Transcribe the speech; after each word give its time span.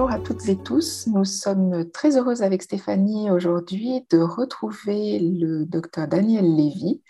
Bonjour 0.00 0.16
à 0.16 0.18
toutes 0.18 0.48
et 0.48 0.56
tous. 0.56 1.08
Nous 1.08 1.26
sommes 1.26 1.90
très 1.90 2.16
heureuses 2.16 2.40
avec 2.40 2.62
Stéphanie 2.62 3.30
aujourd'hui 3.30 4.06
de 4.08 4.18
retrouver 4.18 5.18
le 5.18 5.66
docteur 5.66 6.08
Daniel 6.08 6.56
Lévy 6.56 7.02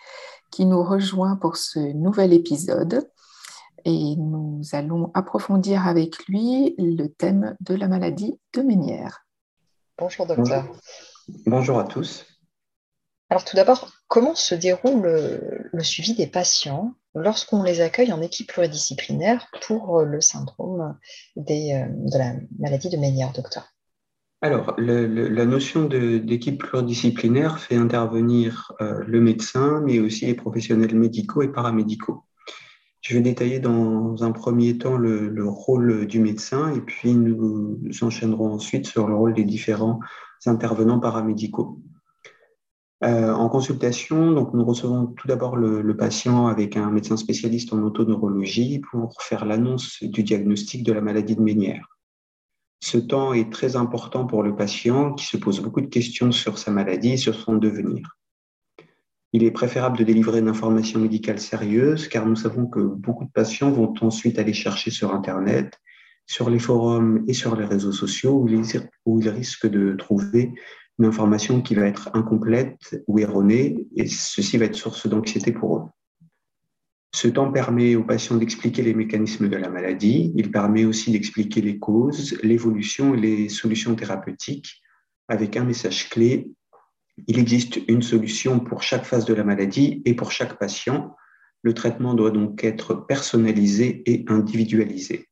qui 0.51 0.65
nous 0.65 0.83
rejoint 0.83 1.37
pour 1.37 1.55
ce 1.55 1.79
nouvel 1.79 2.33
épisode. 2.33 3.09
Et 3.85 4.17
nous 4.17 4.59
allons 4.73 5.09
approfondir 5.13 5.87
avec 5.87 6.27
lui 6.27 6.75
le 6.77 7.07
thème 7.07 7.55
de 7.61 7.75
la 7.75 7.87
maladie 7.87 8.37
de 8.51 8.61
Ménière. 8.61 9.25
Bonjour 9.97 10.25
docteur. 10.25 10.65
Bonjour, 11.45 11.79
à 11.79 11.85
tous. 11.85 12.25
Alors 13.29 13.45
tout 13.45 13.55
d'abord, 13.55 13.89
comment 14.09 14.35
se 14.35 14.53
déroule 14.53 15.39
le 15.71 15.83
suivi 15.83 16.13
des 16.13 16.27
patients? 16.27 16.93
Lorsqu'on 17.15 17.63
les 17.63 17.81
accueille 17.81 18.13
en 18.13 18.21
équipe 18.21 18.47
pluridisciplinaire 18.47 19.47
pour 19.67 19.99
euh, 19.99 20.05
le 20.05 20.21
syndrome 20.21 20.97
euh, 21.37 21.41
de 21.43 22.17
la 22.17 22.33
maladie 22.59 22.89
de 22.89 22.97
Ménière, 22.97 23.31
docteur 23.33 23.65
alors, 24.43 24.73
la 24.79 25.45
notion 25.45 25.85
d'équipe 25.85 26.57
pluridisciplinaire 26.57 27.59
fait 27.59 27.75
intervenir 27.75 28.71
euh, 28.81 29.03
le 29.05 29.21
médecin, 29.21 29.83
mais 29.85 29.99
aussi 29.99 30.25
les 30.25 30.33
professionnels 30.33 30.95
médicaux 30.95 31.43
et 31.43 31.51
paramédicaux. 31.51 32.23
Je 33.01 33.13
vais 33.13 33.21
détailler 33.21 33.59
dans 33.59 34.23
un 34.23 34.31
premier 34.31 34.79
temps 34.79 34.97
le, 34.97 35.47
rôle 35.47 36.07
du 36.07 36.19
médecin 36.19 36.73
et 36.73 36.81
puis 36.81 37.13
nous 37.13 37.79
enchaînerons 38.01 38.53
ensuite 38.53 38.87
sur 38.87 39.07
le 39.07 39.13
rôle 39.13 39.35
des 39.35 39.43
différents 39.43 39.99
intervenants 40.47 40.99
paramédicaux. 40.99 41.79
Euh, 43.03 43.31
en 43.31 43.49
consultation, 43.49 44.31
donc 44.31 44.53
nous 44.53 44.63
recevons 44.63 45.07
tout 45.07 45.27
d'abord 45.27 45.55
le, 45.55 45.97
patient 45.97 46.47
avec 46.47 46.77
un 46.77 46.91
médecin 46.91 47.17
spécialiste 47.17 47.73
en 47.73 47.81
autoneurologie 47.81 48.79
pour 48.91 49.21
faire 49.23 49.45
l'annonce 49.45 50.03
du 50.03 50.21
diagnostic 50.21 50.83
de 50.83 50.93
la 50.93 51.01
maladie 51.01 51.35
de 51.35 51.41
Ménière. 51.41 51.87
Ce 52.79 52.99
temps 52.99 53.33
est 53.33 53.51
très 53.51 53.75
important 53.75 54.25
pour 54.25 54.43
le 54.43 54.55
patient 54.55 55.13
qui 55.13 55.25
se 55.25 55.37
pose 55.37 55.61
beaucoup 55.61 55.81
de 55.81 55.87
questions 55.87 56.31
sur 56.31 56.59
sa 56.59 56.69
maladie 56.69 57.13
et 57.13 57.17
sur 57.17 57.33
son 57.33 57.55
devenir. 57.55 58.17
Il 59.33 59.43
est 59.43 59.51
préférable 59.51 59.97
de 59.97 60.03
délivrer 60.03 60.39
une 60.39 60.49
information 60.49 60.99
médicale 60.99 61.39
sérieuse 61.39 62.07
car 62.07 62.27
nous 62.27 62.35
savons 62.35 62.67
que 62.67 62.81
beaucoup 62.81 63.25
de 63.25 63.31
patients 63.31 63.71
vont 63.71 63.93
ensuite 64.01 64.37
aller 64.37 64.53
chercher 64.53 64.91
sur 64.91 65.13
Internet, 65.13 65.79
sur 66.27 66.49
les 66.49 66.59
forums 66.59 67.23
et 67.27 67.33
sur 67.33 67.55
les 67.55 67.65
réseaux 67.65 67.91
sociaux 67.91 68.45
où 69.05 69.19
ils 69.19 69.29
risquent 69.29 69.69
de 69.69 69.93
trouver 69.93 70.53
une 71.01 71.07
information 71.07 71.61
qui 71.61 71.73
va 71.73 71.87
être 71.87 72.11
incomplète 72.13 73.03
ou 73.07 73.17
erronée, 73.17 73.87
et 73.95 74.07
ceci 74.07 74.57
va 74.57 74.65
être 74.65 74.75
source 74.75 75.07
d'anxiété 75.07 75.51
pour 75.51 75.77
eux. 75.77 75.83
Ce 77.15 77.27
temps 77.27 77.51
permet 77.51 77.95
aux 77.95 78.03
patients 78.03 78.37
d'expliquer 78.37 78.83
les 78.83 78.93
mécanismes 78.93 79.49
de 79.49 79.57
la 79.57 79.69
maladie, 79.69 80.31
il 80.35 80.51
permet 80.51 80.85
aussi 80.85 81.11
d'expliquer 81.11 81.59
les 81.61 81.79
causes, 81.79 82.37
l'évolution 82.43 83.15
et 83.15 83.19
les 83.19 83.49
solutions 83.49 83.95
thérapeutiques 83.95 84.79
avec 85.27 85.57
un 85.57 85.63
message 85.63 86.07
clé. 86.09 86.51
Il 87.27 87.39
existe 87.39 87.79
une 87.87 88.03
solution 88.03 88.59
pour 88.59 88.83
chaque 88.83 89.05
phase 89.05 89.25
de 89.25 89.33
la 89.33 89.43
maladie 89.43 90.03
et 90.05 90.13
pour 90.13 90.31
chaque 90.31 90.59
patient. 90.59 91.15
Le 91.63 91.73
traitement 91.73 92.13
doit 92.13 92.31
donc 92.31 92.63
être 92.63 92.93
personnalisé 92.93 94.03
et 94.05 94.23
individualisé. 94.27 95.30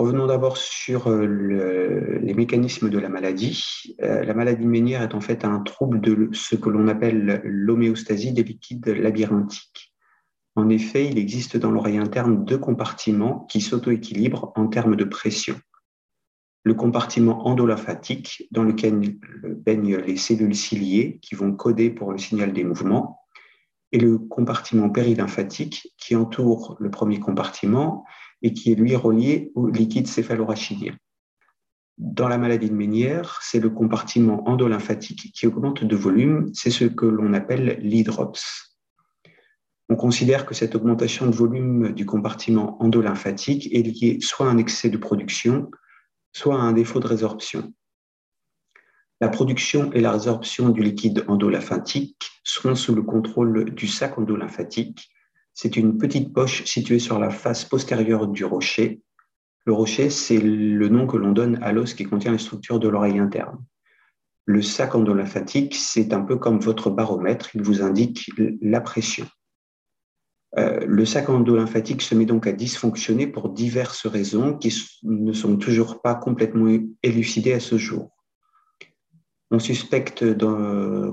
Revenons 0.00 0.28
d'abord 0.28 0.56
sur 0.56 1.08
euh, 1.08 2.18
les 2.22 2.32
mécanismes 2.32 2.88
de 2.88 2.98
la 2.98 3.10
maladie. 3.10 3.94
Euh, 4.02 4.24
la 4.24 4.32
maladie 4.32 4.64
ménière 4.64 5.02
est 5.02 5.14
en 5.14 5.20
fait 5.20 5.44
un 5.44 5.60
trouble 5.60 6.00
de 6.00 6.30
ce 6.32 6.56
que 6.56 6.70
l'on 6.70 6.88
appelle 6.88 7.42
l'homéostasie 7.44 8.32
des 8.32 8.42
liquides 8.42 8.86
labyrinthiques. 8.86 9.94
En 10.56 10.70
effet, 10.70 11.06
il 11.06 11.18
existe 11.18 11.58
dans 11.58 11.70
l'oreille 11.70 11.98
interne 11.98 12.46
deux 12.46 12.56
compartiments 12.56 13.40
qui 13.50 13.60
s'auto-équilibrent 13.60 14.52
en 14.56 14.68
termes 14.68 14.96
de 14.96 15.04
pression. 15.04 15.60
Le 16.62 16.72
compartiment 16.72 17.46
endolymphatique, 17.46 18.48
dans 18.52 18.64
lequel 18.64 19.18
baignent 19.44 19.98
les 19.98 20.16
cellules 20.16 20.56
ciliées 20.56 21.18
qui 21.20 21.34
vont 21.34 21.52
coder 21.52 21.90
pour 21.90 22.12
le 22.12 22.16
signal 22.16 22.54
des 22.54 22.64
mouvements, 22.64 23.20
et 23.92 23.98
le 23.98 24.16
compartiment 24.16 24.88
périlymphatique 24.88 25.92
qui 25.98 26.16
entoure 26.16 26.76
le 26.80 26.90
premier 26.90 27.20
compartiment 27.20 28.06
et 28.42 28.52
qui 28.52 28.72
est 28.72 28.74
lui 28.74 28.94
relié 28.96 29.52
au 29.54 29.68
liquide 29.68 30.06
céphalorachidien. 30.06 30.96
Dans 31.98 32.28
la 32.28 32.38
maladie 32.38 32.70
de 32.70 32.74
Ménière, 32.74 33.38
c'est 33.42 33.60
le 33.60 33.68
compartiment 33.68 34.48
endolymphatique 34.48 35.32
qui 35.34 35.46
augmente 35.46 35.84
de 35.84 35.96
volume, 35.96 36.50
c'est 36.54 36.70
ce 36.70 36.84
que 36.84 37.04
l'on 37.04 37.34
appelle 37.34 37.78
l'hydrops. 37.82 38.70
On 39.90 39.96
considère 39.96 40.46
que 40.46 40.54
cette 40.54 40.74
augmentation 40.74 41.26
de 41.26 41.34
volume 41.34 41.92
du 41.92 42.06
compartiment 42.06 42.82
endolymphatique 42.82 43.68
est 43.74 43.82
liée 43.82 44.18
soit 44.20 44.46
à 44.46 44.50
un 44.50 44.56
excès 44.56 44.88
de 44.88 44.96
production, 44.96 45.70
soit 46.32 46.54
à 46.54 46.62
un 46.62 46.72
défaut 46.72 47.00
de 47.00 47.06
résorption. 47.06 47.74
La 49.20 49.28
production 49.28 49.92
et 49.92 50.00
la 50.00 50.12
résorption 50.12 50.70
du 50.70 50.82
liquide 50.82 51.24
endolymphatique 51.28 52.30
sont 52.44 52.74
sous 52.74 52.94
le 52.94 53.02
contrôle 53.02 53.74
du 53.74 53.86
sac 53.86 54.16
endolymphatique 54.16 55.10
c'est 55.54 55.76
une 55.76 55.98
petite 55.98 56.32
poche 56.32 56.64
située 56.64 56.98
sur 56.98 57.18
la 57.18 57.30
face 57.30 57.64
postérieure 57.64 58.28
du 58.28 58.44
rocher. 58.44 59.02
Le 59.66 59.72
rocher, 59.72 60.10
c'est 60.10 60.38
le 60.38 60.88
nom 60.88 61.06
que 61.06 61.16
l'on 61.16 61.32
donne 61.32 61.58
à 61.62 61.72
l'os 61.72 61.94
qui 61.94 62.04
contient 62.04 62.32
les 62.32 62.38
structures 62.38 62.80
de 62.80 62.88
l'oreille 62.88 63.18
interne. 63.18 63.58
Le 64.46 64.62
sac 64.62 64.94
endolymphatique, 64.94 65.74
c'est 65.74 66.12
un 66.12 66.22
peu 66.22 66.36
comme 66.36 66.60
votre 66.60 66.90
baromètre, 66.90 67.54
il 67.54 67.62
vous 67.62 67.82
indique 67.82 68.30
la 68.60 68.80
pression. 68.80 69.26
Euh, 70.58 70.80
le 70.84 71.04
sac 71.04 71.28
endolymphatique 71.28 72.02
se 72.02 72.14
met 72.14 72.24
donc 72.26 72.46
à 72.46 72.52
dysfonctionner 72.52 73.26
pour 73.28 73.50
diverses 73.50 74.06
raisons 74.06 74.56
qui 74.56 74.74
ne 75.04 75.32
sont 75.32 75.56
toujours 75.56 76.02
pas 76.02 76.16
complètement 76.16 76.66
élucidées 77.02 77.52
à 77.52 77.60
ce 77.60 77.78
jour. 77.78 78.10
On 79.52 79.58
suspecte 79.58 80.24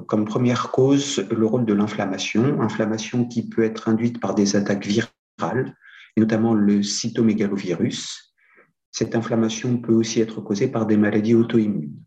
comme 0.06 0.26
première 0.26 0.70
cause 0.72 1.26
le 1.32 1.46
rôle 1.46 1.66
de 1.66 1.74
l'inflammation, 1.74 2.62
inflammation 2.62 3.26
qui 3.26 3.50
peut 3.50 3.64
être 3.64 3.90
induite 3.90 4.20
par 4.20 4.36
des 4.36 4.56
attaques 4.56 4.86
virales, 4.86 5.76
notamment 6.18 6.54
le 6.54 6.84
cytomégalovirus. 6.84 8.36
Cette 8.92 9.16
inflammation 9.16 9.78
peut 9.80 9.94
aussi 9.94 10.22
être 10.22 10.42
causée 10.42 10.68
par 10.68 10.86
des 10.86 10.98
maladies 10.98 11.34
auto-immunes. 11.34 12.00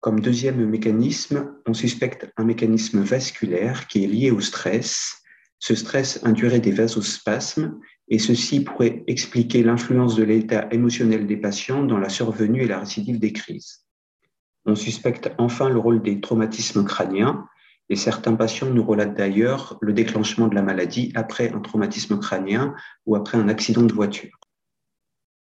Comme 0.00 0.20
deuxième 0.20 0.64
mécanisme, 0.64 1.56
on 1.66 1.74
suspecte 1.74 2.30
un 2.36 2.44
mécanisme 2.44 3.00
vasculaire 3.00 3.88
qui 3.88 4.04
est 4.04 4.08
lié 4.08 4.30
au 4.30 4.40
stress. 4.40 5.22
Ce 5.58 5.74
stress 5.74 6.20
induirait 6.22 6.60
des 6.60 6.70
vasospasmes 6.70 7.80
et 8.08 8.20
ceci 8.20 8.60
pourrait 8.60 9.02
expliquer 9.08 9.64
l'influence 9.64 10.14
de 10.14 10.22
l'état 10.22 10.68
émotionnel 10.70 11.26
des 11.26 11.36
patients 11.36 11.82
dans 11.82 11.98
la 11.98 12.10
survenue 12.10 12.62
et 12.62 12.68
la 12.68 12.78
récidive 12.78 13.18
des 13.18 13.32
crises. 13.32 13.85
On 14.66 14.74
suspecte 14.74 15.32
enfin 15.38 15.68
le 15.68 15.78
rôle 15.78 16.02
des 16.02 16.20
traumatismes 16.20 16.84
crâniens 16.84 17.46
et 17.88 17.94
certains 17.94 18.34
patients 18.34 18.68
nous 18.68 18.82
relatent 18.82 19.16
d'ailleurs 19.16 19.78
le 19.80 19.92
déclenchement 19.92 20.48
de 20.48 20.56
la 20.56 20.62
maladie 20.62 21.12
après 21.14 21.52
un 21.52 21.60
traumatisme 21.60 22.18
crânien 22.18 22.74
ou 23.06 23.14
après 23.14 23.38
un 23.38 23.48
accident 23.48 23.84
de 23.84 23.92
voiture. 23.92 24.40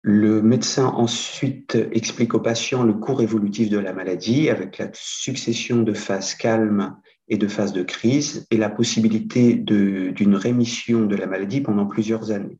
Le 0.01 0.41
médecin 0.41 0.88
ensuite 0.88 1.78
explique 1.94 2.34
aux 2.34 2.41
patients 2.41 2.84
le 2.84 2.94
cours 2.94 3.22
évolutif 3.22 3.69
de 3.69 3.78
la 3.78 3.94
maladie 3.94 4.50
avec 4.50 4.78
la 4.78 4.89
succession 4.91 5.81
de 5.81 5.94
phases 5.94 6.35
calmes 6.35 6.97
et 7.29 7.38
de 7.38 7.47
phases 7.47 7.72
de 7.72 7.84
crise 7.84 8.45
et 8.51 8.57
la 8.57 8.69
possibilité 8.69 9.53
d'une 9.55 10.35
rémission 10.35 11.05
de 11.05 11.16
la 11.16 11.28
maladie 11.28 11.61
pendant 11.61 11.85
plusieurs 11.85 12.31
années. 12.31 12.59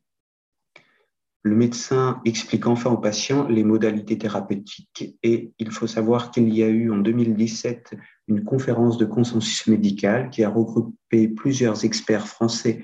Le 1.46 1.54
médecin 1.54 2.22
explique 2.24 2.66
enfin 2.66 2.90
aux 2.90 2.96
patients 2.96 3.46
les 3.46 3.64
modalités 3.64 4.16
thérapeutiques 4.16 5.18
et 5.22 5.52
il 5.58 5.70
faut 5.70 5.86
savoir 5.86 6.30
qu'il 6.30 6.48
y 6.48 6.62
a 6.62 6.68
eu 6.68 6.90
en 6.90 6.96
2017 6.96 7.94
une 8.28 8.44
conférence 8.44 8.96
de 8.96 9.04
consensus 9.04 9.66
médical 9.66 10.30
qui 10.30 10.42
a 10.42 10.48
regroupé 10.48 11.28
plusieurs 11.28 11.84
experts 11.84 12.26
français 12.26 12.82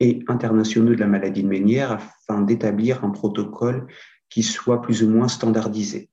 et 0.00 0.22
internationaux 0.28 0.94
de 0.94 1.00
la 1.00 1.06
maladie 1.06 1.44
de 1.44 1.48
Ménière 1.48 1.92
afin 1.92 2.42
d'établir 2.42 3.02
un 3.04 3.10
protocole 3.10 3.86
qui 4.28 4.42
soit 4.42 4.82
plus 4.82 5.02
ou 5.02 5.08
moins 5.08 5.28
standardisé. 5.28 6.10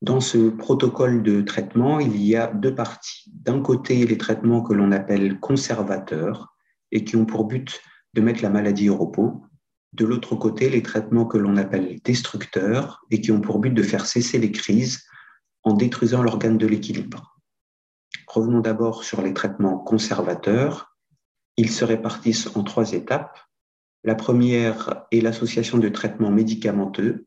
Dans 0.00 0.20
ce 0.20 0.48
protocole 0.48 1.24
de 1.24 1.40
traitement, 1.40 1.98
il 1.98 2.22
y 2.22 2.36
a 2.36 2.46
deux 2.46 2.74
parties. 2.74 3.32
D'un 3.32 3.60
côté, 3.60 4.06
les 4.06 4.18
traitements 4.18 4.62
que 4.62 4.74
l'on 4.74 4.92
appelle 4.92 5.40
conservateurs 5.40 6.54
et 6.92 7.02
qui 7.02 7.16
ont 7.16 7.26
pour 7.26 7.46
but 7.46 7.80
de 8.12 8.20
mettre 8.20 8.42
la 8.44 8.50
maladie 8.50 8.90
au 8.90 8.96
repos, 8.96 9.42
de 9.94 10.04
l'autre 10.04 10.34
côté, 10.34 10.68
les 10.68 10.82
traitements 10.82 11.24
que 11.24 11.38
l'on 11.38 11.56
appelle 11.56 12.00
destructeurs 12.02 13.04
et 13.10 13.20
qui 13.20 13.30
ont 13.30 13.40
pour 13.40 13.60
but 13.60 13.70
de 13.70 13.82
faire 13.82 14.06
cesser 14.06 14.38
les 14.38 14.50
crises 14.50 15.04
en 15.62 15.74
détruisant 15.74 16.22
l'organe 16.22 16.58
de 16.58 16.66
l'équilibre. 16.66 17.38
Revenons 18.26 18.60
d'abord 18.60 19.04
sur 19.04 19.22
les 19.22 19.32
traitements 19.32 19.78
conservateurs. 19.78 20.96
Ils 21.56 21.70
se 21.70 21.84
répartissent 21.84 22.56
en 22.56 22.64
trois 22.64 22.92
étapes. 22.92 23.38
La 24.02 24.16
première 24.16 25.04
est 25.12 25.20
l'association 25.20 25.78
de 25.78 25.88
traitements 25.88 26.30
médicamenteux 26.30 27.26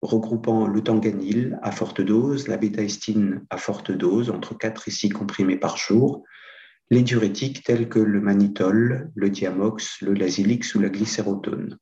regroupant 0.00 0.66
le 0.66 0.82
tanganil 0.82 1.58
à 1.62 1.70
forte 1.70 2.00
dose, 2.00 2.48
la 2.48 2.56
bétaïstine 2.56 3.44
à 3.50 3.56
forte 3.56 3.90
dose, 3.90 4.30
entre 4.30 4.56
4 4.56 4.88
et 4.88 4.90
6 4.90 5.10
comprimés 5.10 5.56
par 5.56 5.76
jour, 5.76 6.24
les 6.90 7.02
diurétiques 7.02 7.64
tels 7.64 7.88
que 7.88 7.98
le 7.98 8.20
manitol, 8.20 9.10
le 9.14 9.30
diamox, 9.30 10.02
le 10.02 10.14
lasilix 10.14 10.74
ou 10.74 10.80
la 10.80 10.88
glycérotone. 10.88 11.78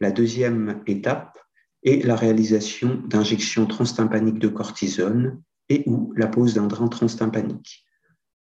La 0.00 0.10
deuxième 0.10 0.82
étape 0.86 1.38
et 1.82 2.02
la 2.02 2.16
réalisation 2.16 3.02
d'injections 3.06 3.66
transtympaniques 3.66 4.38
de 4.38 4.48
cortisone 4.48 5.42
et 5.68 5.82
ou 5.86 6.12
la 6.16 6.26
pose 6.26 6.54
d'un 6.54 6.66
drain 6.66 6.88
transtympanique. 6.88 7.86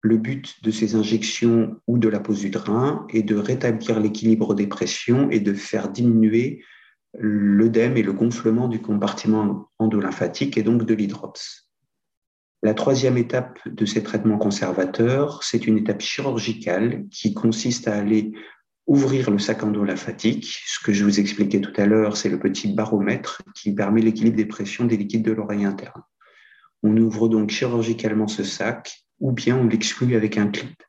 Le 0.02 0.16
but 0.16 0.62
de 0.62 0.70
ces 0.70 0.94
injections 0.94 1.80
ou 1.86 1.98
de 1.98 2.08
la 2.08 2.20
pose 2.20 2.40
du 2.40 2.50
drain 2.50 3.06
est 3.10 3.22
de 3.22 3.36
rétablir 3.36 3.98
l'équilibre 4.00 4.54
des 4.54 4.66
pressions 4.66 5.30
et 5.30 5.40
de 5.40 5.52
faire 5.52 5.90
diminuer 5.90 6.62
l'œdème 7.18 7.96
et 7.96 8.02
le 8.02 8.12
gonflement 8.12 8.68
du 8.68 8.80
compartiment 8.80 9.68
endolymphatique 9.78 10.56
et 10.56 10.62
donc 10.62 10.84
de 10.84 10.94
l'hydrops. 10.94 11.65
La 12.62 12.74
troisième 12.74 13.18
étape 13.18 13.58
de 13.66 13.84
ces 13.84 14.02
traitements 14.02 14.38
conservateurs, 14.38 15.42
c'est 15.42 15.66
une 15.66 15.78
étape 15.78 16.00
chirurgicale 16.00 17.04
qui 17.10 17.34
consiste 17.34 17.86
à 17.86 17.96
aller 17.96 18.32
ouvrir 18.86 19.30
le 19.30 19.38
sac 19.38 19.62
endolymphatique. 19.62 20.60
Ce 20.66 20.78
que 20.82 20.92
je 20.92 21.04
vous 21.04 21.20
expliquais 21.20 21.60
tout 21.60 21.72
à 21.76 21.86
l'heure, 21.86 22.16
c'est 22.16 22.28
le 22.28 22.38
petit 22.38 22.72
baromètre 22.72 23.42
qui 23.54 23.74
permet 23.74 24.00
l'équilibre 24.00 24.36
des 24.36 24.46
pressions 24.46 24.84
des 24.84 24.96
liquides 24.96 25.24
de 25.24 25.32
l'oreille 25.32 25.64
interne. 25.64 26.02
On 26.82 26.96
ouvre 26.96 27.28
donc 27.28 27.50
chirurgicalement 27.50 28.28
ce 28.28 28.44
sac 28.44 29.02
ou 29.18 29.32
bien 29.32 29.56
on 29.56 29.66
l'exclut 29.66 30.16
avec 30.16 30.38
un 30.38 30.48
clip. 30.48 30.82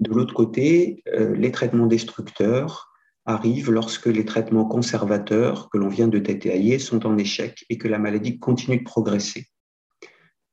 De 0.00 0.10
l'autre 0.10 0.34
côté, 0.34 1.02
euh, 1.14 1.34
les 1.34 1.50
traitements 1.50 1.86
destructeurs 1.86 2.92
arrivent 3.24 3.72
lorsque 3.72 4.06
les 4.06 4.24
traitements 4.24 4.66
conservateurs 4.66 5.68
que 5.70 5.78
l'on 5.78 5.88
vient 5.88 6.08
de 6.08 6.18
détailler 6.18 6.78
sont 6.78 7.06
en 7.06 7.18
échec 7.18 7.64
et 7.68 7.78
que 7.78 7.88
la 7.88 7.98
maladie 7.98 8.38
continue 8.38 8.78
de 8.78 8.84
progresser. 8.84 9.48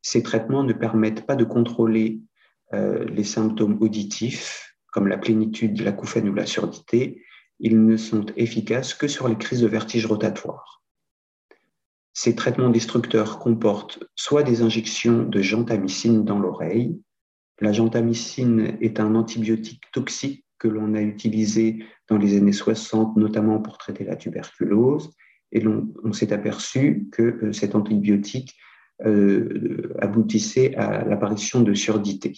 Ces 0.04 0.22
traitements 0.22 0.64
ne 0.64 0.74
permettent 0.74 1.26
pas 1.26 1.36
de 1.36 1.46
contrôler 1.46 2.20
euh, 2.74 3.06
les 3.06 3.24
symptômes 3.24 3.78
auditifs 3.82 4.76
comme 4.92 5.08
la 5.08 5.18
plénitude, 5.18 5.82
l'acouphène 5.82 6.30
ou 6.30 6.36
la 6.36 6.46
surdité. 6.46 7.24
Ils 7.60 7.84
ne 7.84 7.98
sont 7.98 8.28
efficaces 8.36 8.94
que 8.94 9.08
sur 9.08 9.28
les 9.28 9.38
crises 9.38 9.62
de 9.62 9.68
vertige 9.68 10.06
rotatoire. 10.06 10.84
Ces 12.14 12.36
traitements 12.36 12.70
destructeurs 12.70 13.40
comportent 13.40 14.04
soit 14.16 14.44
des 14.44 14.62
injections 14.62 15.24
de 15.24 15.42
gentamicine 15.42 16.26
dans 16.26 16.38
l'oreille. 16.38 17.02
La 17.60 17.72
gentamicine 17.72 18.78
est 18.82 19.00
un 19.00 19.16
antibiotique 19.16 19.84
toxique 19.92 20.46
que 20.60 20.68
l'on 20.68 20.94
a 20.94 21.02
utilisé 21.02 21.84
dans 22.08 22.18
les 22.18 22.38
années 22.38 22.52
60, 22.52 23.16
notamment 23.16 23.62
pour 23.62 23.78
traiter 23.78 24.04
la 24.04 24.16
tuberculose. 24.16 25.12
Et 25.52 25.66
on, 25.66 26.14
s'est 26.14 26.34
aperçu 26.34 27.08
que 27.12 27.22
euh, 27.22 27.54
cet 27.54 27.76
antibiotique 27.76 28.56
aboutissait 30.00 30.76
à 30.76 31.04
l'apparition 31.06 31.62
de 31.62 31.74
surdité. 31.74 32.34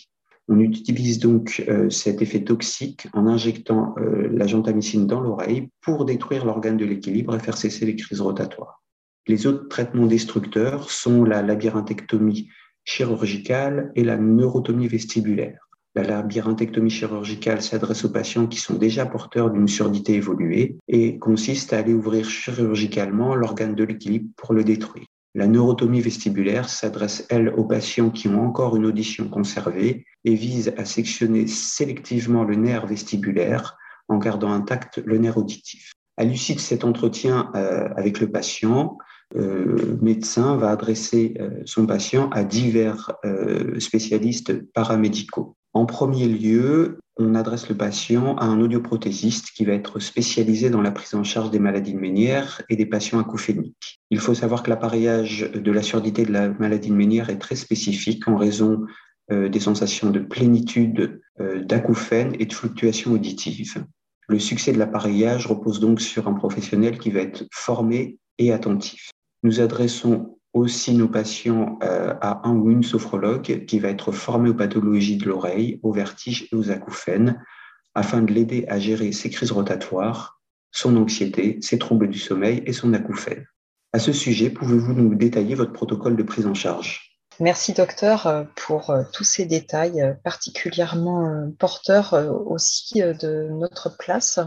On 0.47 0.59
utilise 0.59 1.19
donc 1.19 1.63
euh, 1.67 1.89
cet 1.89 2.21
effet 2.21 2.43
toxique 2.43 3.07
en 3.13 3.25
injectant 3.25 3.95
la 3.97 4.45
gentamicine 4.45 5.07
dans 5.07 5.21
l'oreille 5.21 5.69
pour 5.81 6.05
détruire 6.05 6.45
l'organe 6.45 6.77
de 6.77 6.85
l'équilibre 6.85 7.35
et 7.35 7.39
faire 7.39 7.57
cesser 7.57 7.85
les 7.85 7.95
crises 7.95 8.21
rotatoires. 8.21 8.83
Les 9.27 9.47
autres 9.47 9.67
traitements 9.69 10.05
destructeurs 10.05 10.91
sont 10.91 11.23
la 11.23 11.41
labyrinthectomie 11.41 12.49
chirurgicale 12.83 13.91
et 13.95 14.03
la 14.03 14.17
neurotomie 14.17 14.87
vestibulaire. 14.87 15.67
La 15.95 16.03
labyrinthectomie 16.03 16.91
chirurgicale 16.91 17.61
s'adresse 17.61 18.05
aux 18.05 18.11
patients 18.11 18.47
qui 18.47 18.59
sont 18.59 18.75
déjà 18.75 19.05
porteurs 19.05 19.49
d'une 19.49 19.67
surdité 19.67 20.13
évoluée 20.15 20.77
et 20.87 21.17
consiste 21.17 21.73
à 21.73 21.79
aller 21.79 21.93
ouvrir 21.93 22.29
chirurgicalement 22.29 23.33
l'organe 23.33 23.73
de 23.75 23.83
l'équilibre 23.83 24.29
pour 24.35 24.53
le 24.53 24.63
détruire. 24.63 25.07
La 25.37 25.47
neurotomie 25.47 25.99
vestibulaire 25.99 26.69
s'adresse, 26.69 27.25
elle, 27.29 27.49
aux 27.49 27.65
patients 27.65 28.09
qui 28.09 28.29
ont 28.29 28.41
encore 28.41 28.77
une 28.77 28.85
audition 28.85 29.27
conservée 29.27 30.05
et 30.23 30.33
vise 30.33 30.73
à 30.77 30.85
sectionner 30.85 31.45
sélectivement 31.45 32.45
le 32.45 32.55
nerf 32.55 32.87
vestibulaire 32.87 33.77
en 34.07 34.17
gardant 34.17 34.53
intact 34.53 35.01
le 35.05 35.17
nerf 35.17 35.37
auditif. 35.37 35.91
À 36.15 36.23
l'issue 36.23 36.53
de 36.53 36.59
cet 36.59 36.85
entretien 36.85 37.51
euh, 37.53 37.89
avec 37.97 38.21
le 38.21 38.31
patient, 38.31 38.97
euh, 39.35 39.97
médecin 40.01 40.55
va 40.55 40.69
adresser 40.69 41.33
euh, 41.41 41.49
son 41.65 41.85
patient 41.85 42.29
à 42.29 42.45
divers 42.45 43.11
spécialistes 43.77 44.71
paramédicaux. 44.71 45.57
En 45.75 45.85
premier 45.85 46.29
lieu, 46.29 46.99
on 47.17 47.35
adresse 47.35 47.67
le 47.67 47.75
patient 47.75 48.37
à 48.37 48.45
un 48.45 48.61
audioprothésiste 48.61 49.49
qui 49.49 49.65
va 49.65 49.73
être 49.73 49.99
spécialisé 49.99 50.69
dans 50.69 50.81
la 50.81 50.91
prise 50.91 51.13
en 51.15 51.25
charge 51.25 51.51
des 51.51 51.59
maladies 51.59 51.93
de 51.93 51.99
Ménière 51.99 52.61
et 52.69 52.77
des 52.77 52.85
patients 52.85 53.19
acouphéniques. 53.19 53.99
Il 54.09 54.19
faut 54.19 54.33
savoir 54.33 54.63
que 54.63 54.69
l'appareillage 54.69 55.51
de 55.53 55.71
la 55.73 55.81
surdité 55.83 56.23
de 56.23 56.31
la 56.31 56.47
maladie 56.47 56.91
de 56.91 56.95
Ménière 56.95 57.29
est 57.29 57.39
très 57.39 57.57
spécifique 57.57 58.25
en 58.29 58.37
raison 58.37 58.85
des 59.29 59.59
sensations 59.59 60.11
de 60.11 60.19
plénitude, 60.19 61.19
d'acouphènes 61.39 62.37
et 62.39 62.45
de 62.45 62.53
fluctuations 62.53 63.11
auditives. 63.11 63.85
Le 64.29 64.39
succès 64.39 64.71
de 64.71 64.79
l'appareillage 64.79 65.45
repose 65.45 65.81
donc 65.81 65.99
sur 65.99 66.29
un 66.29 66.33
professionnel 66.35 66.97
qui 66.99 67.11
va 67.11 67.19
être 67.19 67.43
formé 67.51 68.17
et 68.37 68.53
attentif. 68.53 69.11
Nous 69.43 69.59
adressons 69.59 70.37
aussi 70.55 70.93
nos 70.93 71.09
patients 71.09 71.77
euh, 71.83 72.13
à 72.21 72.47
un 72.47 72.55
ou 72.55 72.71
une 72.71 72.81
sophrologue 72.81 73.65
qui 73.65 73.79
va 73.79 73.89
être 73.89 74.13
formé 74.13 74.49
aux 74.49 74.55
pathologies 74.55 75.17
de 75.17 75.25
l'oreille, 75.25 75.79
aux 75.83 75.91
vertiges 75.91 76.47
et 76.51 76.55
aux 76.55 76.71
acouphènes, 76.71 77.43
afin 77.93 78.21
de 78.21 78.31
l'aider 78.31 78.65
à 78.69 78.79
gérer 78.79 79.11
ses 79.11 79.29
crises 79.29 79.51
rotatoires, 79.51 80.39
son 80.71 80.95
anxiété, 80.95 81.59
ses 81.61 81.77
troubles 81.77 82.09
du 82.09 82.17
sommeil 82.17 82.63
et 82.65 82.71
son 82.71 82.93
acouphène. 82.93 83.45
À 83.91 83.99
ce 83.99 84.13
sujet, 84.13 84.49
pouvez-vous 84.49 84.93
nous 84.93 85.13
détailler 85.13 85.55
votre 85.55 85.73
protocole 85.73 86.15
de 86.15 86.23
prise 86.23 86.47
en 86.47 86.53
charge? 86.53 87.19
Merci 87.41 87.73
docteur 87.73 88.25
euh, 88.25 88.43
pour 88.55 88.91
euh, 88.91 89.03
tous 89.11 89.25
ces 89.25 89.45
détails 89.45 90.15
particulièrement 90.23 91.51
porteurs 91.59 92.13
aussi 92.45 93.01
de 93.01 93.49
notre 93.51 93.97
place 93.97 94.39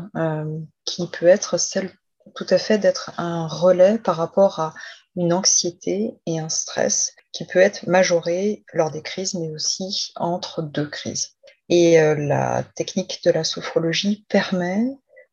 qui 0.86 1.06
peut 1.08 1.26
être 1.26 1.58
celle 1.58 1.90
tout 2.34 2.46
à 2.50 2.58
fait 2.58 2.78
d'être 2.78 3.12
un 3.18 3.46
relais 3.46 3.98
par 3.98 4.16
rapport 4.16 4.60
à 4.60 4.74
une 5.18 5.32
anxiété 5.32 6.14
et 6.26 6.38
un 6.38 6.48
stress 6.48 7.14
qui 7.32 7.44
peut 7.44 7.58
être 7.58 7.86
majoré 7.86 8.64
lors 8.72 8.90
des 8.90 9.02
crises, 9.02 9.34
mais 9.34 9.50
aussi 9.50 10.12
entre 10.16 10.62
deux 10.62 10.88
crises. 10.88 11.32
Et 11.68 12.00
euh, 12.00 12.14
la 12.14 12.62
technique 12.76 13.20
de 13.24 13.30
la 13.30 13.44
sophrologie 13.44 14.24
permet 14.28 14.86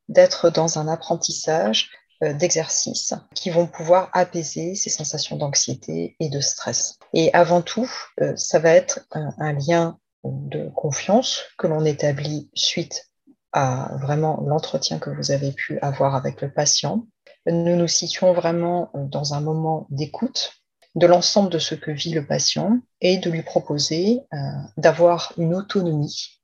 d'être 0.10 0.50
dans 0.50 0.80
un 0.80 0.88
apprentissage 0.88 1.90
euh, 2.24 2.34
d'exercices 2.34 3.14
qui 3.34 3.52
vont 3.52 3.68
pouvoir 3.68 4.10
apaiser 4.14 4.75
ces 4.75 4.89
sensations 4.89 5.38
d'anxiété 5.38 6.15
et 6.20 6.30
de 6.30 6.42
stress. 6.42 6.98
Et 7.13 7.34
avant 7.34 7.62
tout, 7.62 7.89
euh, 8.22 8.36
ça 8.36 8.60
va 8.60 8.72
être 8.72 9.01
un 9.12 9.54
lien 9.54 9.98
de 10.24 10.70
confiance 10.70 11.44
que 11.58 11.68
l'on 11.68 11.86
établit 11.86 12.50
suite 12.56 13.12
à 13.54 13.92
vraiment 14.01 14.44
l'entretien 14.46 15.00
que 15.00 15.12
vous 15.12 15.32
avez 15.32 15.51
pu 15.51 15.80
avoir 15.80 16.15
avec 16.15 16.42
le 16.42 16.51
patient. 16.51 17.06
Nous 17.48 17.75
nous 17.75 17.88
situons 17.88 18.34
vraiment 18.34 18.92
dans 18.94 19.34
un 19.34 19.42
moment 19.42 19.88
d'écoute 19.90 20.54
de 20.96 21.08
l'ensemble 21.08 21.50
de 21.50 21.60
ce 21.60 21.75
que 21.75 21.92
vit 21.92 22.14
le 22.14 22.25
patient 22.25 22.80
et 23.02 23.18
de 23.18 23.30
lui 23.30 23.44
proposer 23.44 24.22
euh, 24.34 24.38
d'avoir 24.78 25.34
une 25.38 25.54
autonomie 25.54 26.42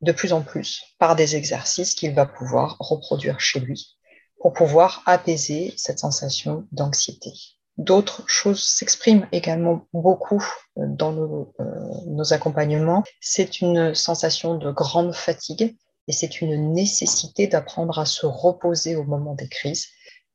de 0.00 0.12
plus 0.12 0.32
en 0.32 0.42
plus 0.42 0.82
par 0.98 1.16
des 1.16 1.36
exercices 1.36 1.94
qu'il 1.94 2.14
va 2.14 2.26
pouvoir 2.26 2.76
reproduire 2.80 3.40
chez 3.40 3.60
lui 3.60 3.96
pour 4.40 4.52
pouvoir 4.52 5.02
apaiser 5.06 5.72
cette 5.76 6.00
sensation 6.00 6.66
d'anxiété. 6.72 7.32
D'autres 7.78 8.22
choses 8.28 8.62
s'expriment 8.62 9.26
également 9.32 9.86
beaucoup 9.92 10.44
dans 10.76 11.12
nos, 11.12 11.54
euh, 11.60 11.64
nos 12.06 12.32
accompagnements. 12.32 13.02
C'est 13.20 13.60
une 13.60 13.94
sensation 13.94 14.56
de 14.56 14.70
grande 14.70 15.14
fatigue 15.14 15.76
et 16.06 16.12
c'est 16.12 16.40
une 16.40 16.72
nécessité 16.72 17.46
d'apprendre 17.46 17.98
à 17.98 18.04
se 18.04 18.26
reposer 18.26 18.96
au 18.96 19.04
moment 19.04 19.34
des 19.34 19.48
crises. 19.48 19.86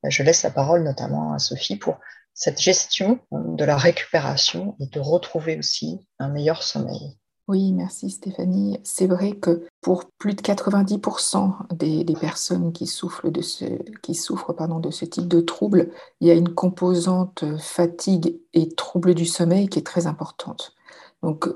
Je 0.03 0.23
laisse 0.23 0.43
la 0.43 0.51
parole 0.51 0.83
notamment 0.83 1.33
à 1.33 1.39
Sophie 1.39 1.75
pour 1.75 1.97
cette 2.33 2.61
gestion 2.61 3.19
de 3.31 3.65
la 3.65 3.75
récupération 3.75 4.75
et 4.79 4.87
de 4.87 4.99
retrouver 4.99 5.57
aussi 5.57 6.07
un 6.19 6.29
meilleur 6.29 6.63
sommeil. 6.63 7.17
Oui, 7.49 7.73
merci 7.73 8.11
Stéphanie. 8.11 8.79
C'est 8.83 9.07
vrai 9.07 9.31
que 9.31 9.65
pour 9.81 10.05
plus 10.19 10.35
de 10.35 10.41
90% 10.41 11.73
des, 11.73 12.05
personnes 12.13 12.71
qui 12.71 12.85
souffrent, 12.85 13.29
de 13.29 13.41
ce, 13.41 13.65
qui 14.03 14.17
pardon, 14.55 14.79
de 14.79 14.91
ce 14.91 15.03
type 15.03 15.27
de 15.27 15.41
troubles, 15.41 15.89
il 16.21 16.27
y 16.27 16.31
a 16.31 16.35
une 16.35 16.53
composante 16.53 17.43
fatigue 17.57 18.39
et 18.53 18.69
trouble 18.69 19.15
du 19.15 19.25
sommeil 19.25 19.67
qui 19.67 19.79
est 19.79 19.85
très 19.85 20.05
importante. 20.05 20.75
Donc, 21.23 21.49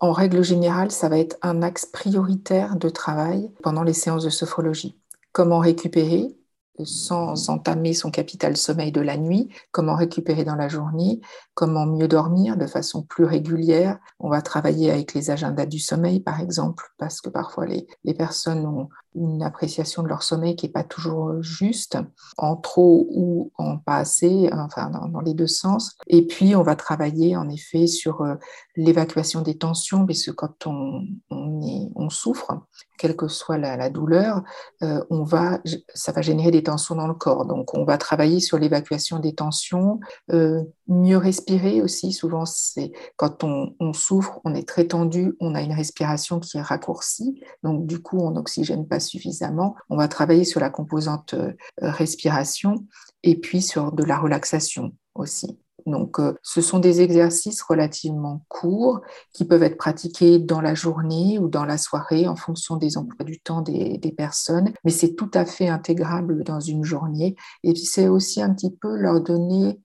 en 0.00 0.12
règle 0.12 0.42
générale, 0.42 0.90
ça 0.90 1.08
va 1.08 1.18
être 1.18 1.36
un 1.42 1.62
axe 1.62 1.86
prioritaire 1.86 2.76
de 2.76 2.88
travail 2.88 3.52
pendant 3.62 3.82
les 3.82 3.92
séances 3.92 4.24
de 4.24 4.30
sophrologie. 4.30 4.98
Comment 5.32 5.58
récupérer? 5.58 6.35
Sans 6.84 7.48
entamer 7.48 7.94
son 7.94 8.10
capital 8.10 8.56
sommeil 8.56 8.92
de 8.92 9.00
la 9.00 9.16
nuit, 9.16 9.48
comment 9.70 9.94
récupérer 9.94 10.44
dans 10.44 10.54
la 10.54 10.68
journée, 10.68 11.20
comment 11.54 11.86
mieux 11.86 12.08
dormir 12.08 12.56
de 12.56 12.66
façon 12.66 13.02
plus 13.02 13.24
régulière. 13.24 13.98
On 14.18 14.28
va 14.28 14.42
travailler 14.42 14.90
avec 14.90 15.14
les 15.14 15.30
agendas 15.30 15.66
du 15.66 15.78
sommeil, 15.78 16.20
par 16.20 16.40
exemple, 16.40 16.84
parce 16.98 17.20
que 17.20 17.28
parfois 17.28 17.66
les, 17.66 17.86
personnes 18.14 18.66
ont 18.66 18.88
une 19.16 19.42
appréciation 19.42 20.02
de 20.02 20.08
leur 20.08 20.22
sommeil 20.22 20.56
qui 20.56 20.66
n'est 20.66 20.72
pas 20.72 20.84
toujours 20.84 21.42
juste, 21.42 21.98
en 22.36 22.56
trop 22.56 23.06
ou 23.10 23.50
en 23.56 23.78
pas 23.78 23.96
assez, 23.96 24.48
enfin 24.52 24.90
dans, 24.90 25.20
les 25.20 25.34
deux 25.34 25.46
sens. 25.46 25.96
Et 26.06 26.26
puis, 26.26 26.54
on 26.54 26.62
va 26.62 26.76
travailler 26.76 27.36
en 27.36 27.48
effet 27.48 27.86
sur 27.86 28.20
euh, 28.20 28.34
l'évacuation 28.76 29.40
des 29.40 29.56
tensions, 29.56 30.06
parce 30.06 30.24
que 30.24 30.30
quand 30.30 30.66
on, 30.66 31.02
on, 31.30 32.10
souffre, 32.10 32.66
quelle 32.98 33.16
que 33.16 33.28
soit 33.28 33.58
la, 33.58 33.90
douleur, 33.90 34.42
euh, 34.82 35.02
on 35.10 35.24
va, 35.24 35.60
ça 35.94 36.12
va 36.12 36.22
générer 36.22 36.50
des 36.50 36.62
tensions 36.62 36.94
dans 36.94 37.08
le 37.08 37.14
corps. 37.14 37.46
Donc, 37.46 37.76
on 37.76 37.84
va 37.84 37.98
travailler 37.98 38.40
sur 38.40 38.58
l'évacuation 38.58 39.18
des 39.18 39.34
tensions, 39.34 39.98
euh, 40.32 40.62
mieux 40.88 41.16
respirer 41.16 41.82
aussi. 41.82 42.12
Souvent, 42.12 42.46
c'est 42.46 42.92
quand 43.16 43.44
on, 43.44 43.92
souffre, 43.92 44.40
on 44.44 44.54
est 44.54 44.68
très 44.68 44.86
tendu, 44.86 45.34
on 45.40 45.54
a 45.54 45.62
une 45.62 45.72
respiration 45.72 46.40
qui 46.40 46.58
est 46.58 46.62
raccourcie. 46.62 47.40
Donc, 47.62 47.86
du 47.86 48.00
coup, 48.00 48.18
on 48.18 48.32
n'oxygène 48.32 48.86
pas 48.86 49.00
suffisamment. 49.00 49.76
On 49.90 49.96
va 49.96 50.08
travailler 50.08 50.44
sur 50.44 50.60
la 50.60 50.70
composante 50.70 51.34
euh, 51.34 51.52
respiration 51.80 52.86
et 53.22 53.38
puis 53.38 53.62
sur 53.62 53.92
de 53.92 54.04
la 54.04 54.18
relaxation 54.18 54.92
aussi. 55.14 55.58
Donc, 55.86 56.18
euh, 56.18 56.34
ce 56.42 56.60
sont 56.60 56.80
des 56.80 57.00
exercices 57.00 57.62
relativement 57.62 58.44
courts 58.48 59.00
qui 59.32 59.44
peuvent 59.44 59.62
être 59.62 59.76
pratiqués 59.76 60.38
dans 60.38 60.60
la 60.60 60.74
journée 60.74 61.38
ou 61.38 61.48
dans 61.48 61.64
la 61.64 61.78
soirée 61.78 62.26
en 62.26 62.34
fonction 62.34 62.76
des 62.76 62.98
emplois 62.98 63.24
du 63.24 63.38
temps 63.38 63.62
des, 63.62 63.98
personnes, 64.16 64.72
mais 64.84 64.90
c'est 64.90 65.14
tout 65.14 65.30
à 65.34 65.44
fait 65.44 65.68
intégrable 65.68 66.42
dans 66.42 66.60
une 66.60 66.84
journée. 66.84 67.36
Et 67.62 67.74
c'est 67.76 68.08
aussi 68.08 68.42
un 68.42 68.52
petit 68.52 68.70
peu 68.70 68.96
leur 68.96 69.20
donner 69.20 69.78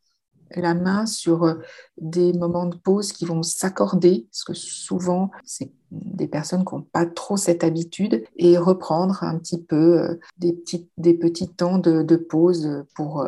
la 0.55 0.74
main 0.74 1.05
sur 1.05 1.43
euh, 1.43 1.55
des 1.98 2.34
moments 2.34 2.65
de 2.65 2.75
pause 2.75 3.13
qui 3.13 3.25
vont 3.25 3.43
s'accorder, 3.43 4.27
parce 4.31 4.43
que 4.43 4.53
souvent, 4.53 5.31
c'est 5.46 5.72
des 5.91 6.27
personnes 6.27 6.65
qui 6.65 6.75
n'ont 6.75 6.81
pas 6.81 7.05
trop 7.05 7.38
cette 7.38 7.63
habitude, 7.63 8.24
et 8.36 8.58
reprendre 8.58 9.24
un 9.24 9.38
petit 9.38 9.62
peu 9.62 10.00
euh, 10.00 10.20
des 10.38 10.53
petits, 10.53 10.89
des 10.98 11.13
petits 11.13 11.50
temps 11.50 11.77
de, 11.77 12.01
de 12.03 12.15
pause 12.15 12.84
pour 12.96 13.25